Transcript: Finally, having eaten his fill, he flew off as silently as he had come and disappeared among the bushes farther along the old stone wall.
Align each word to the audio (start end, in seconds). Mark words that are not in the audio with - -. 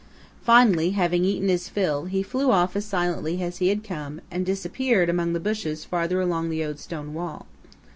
Finally, 0.41 0.93
having 0.97 1.23
eaten 1.23 1.47
his 1.47 1.69
fill, 1.69 2.05
he 2.05 2.23
flew 2.23 2.49
off 2.51 2.75
as 2.75 2.83
silently 2.83 3.43
as 3.43 3.57
he 3.57 3.67
had 3.67 3.83
come 3.83 4.19
and 4.31 4.47
disappeared 4.47 5.09
among 5.09 5.33
the 5.33 5.39
bushes 5.39 5.85
farther 5.85 6.19
along 6.19 6.49
the 6.49 6.65
old 6.65 6.79
stone 6.79 7.13
wall. 7.13 7.45